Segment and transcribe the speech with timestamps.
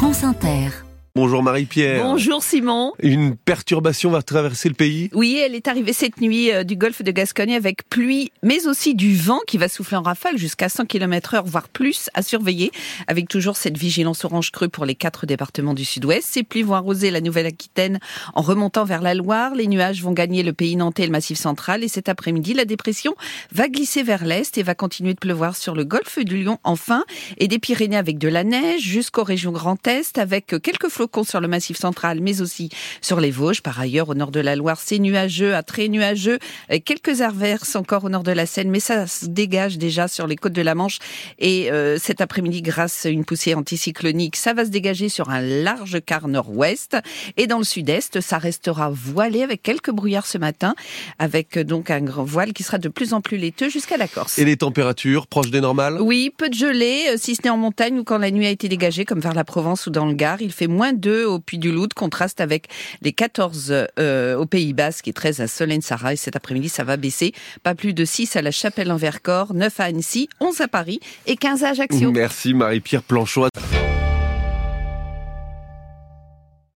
[0.00, 0.89] France Inter.
[1.16, 2.04] Bonjour Marie-Pierre.
[2.04, 2.92] Bonjour Simon.
[3.00, 5.10] Une perturbation va traverser le pays?
[5.12, 8.94] Oui, elle est arrivée cette nuit euh, du golfe de Gascogne avec pluie, mais aussi
[8.94, 12.70] du vent qui va souffler en rafale jusqu'à 100 km heure, voire plus, à surveiller,
[13.08, 16.28] avec toujours cette vigilance orange crue pour les quatre départements du sud-ouest.
[16.30, 17.98] Ces pluies vont arroser la Nouvelle-Aquitaine
[18.34, 19.56] en remontant vers la Loire.
[19.56, 21.82] Les nuages vont gagner le pays nantais et le massif central.
[21.82, 23.16] Et cet après-midi, la dépression
[23.50, 27.04] va glisser vers l'est et va continuer de pleuvoir sur le golfe du Lion enfin,
[27.38, 31.40] et des Pyrénées avec de la neige jusqu'aux régions Grand Est, avec quelques flocons sur
[31.40, 32.68] le massif central, mais aussi
[33.00, 33.62] sur les Vosges.
[33.62, 36.38] Par ailleurs, au nord de la Loire, c'est nuageux, à très nuageux.
[36.84, 40.36] Quelques averses encore au nord de la Seine, mais ça se dégage déjà sur les
[40.36, 40.98] côtes de la Manche.
[41.38, 45.40] Et euh, cet après-midi, grâce à une poussée anticyclonique, ça va se dégager sur un
[45.40, 46.98] large quart nord-ouest.
[47.38, 50.74] Et dans le sud-est, ça restera voilé avec quelques brouillards ce matin,
[51.18, 54.06] avec euh, donc un grand voile qui sera de plus en plus laiteux jusqu'à la
[54.06, 54.38] Corse.
[54.38, 55.96] Et les températures proches des normales?
[55.98, 58.50] Oui, peu de gelée, euh, si ce n'est en montagne ou quand la nuit a
[58.50, 60.42] été dégagée, comme vers la Provence ou dans le Gard.
[60.42, 62.68] Il fait moins 2 au Puy du Loup, contraste avec
[63.02, 66.12] les 14 euh, au Pays Basque et 13 à Solène-Sara.
[66.12, 67.32] Et cet après-midi, ça va baisser.
[67.62, 71.00] Pas plus de 6 à la Chapelle en Vercors, 9 à Annecy, 11 à Paris
[71.26, 72.10] et 15 à Ajaccio.
[72.10, 73.48] Merci Marie-Pierre Planchot.